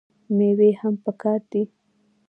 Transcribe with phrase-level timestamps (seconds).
[0.35, 1.63] میوې هم پکار دي.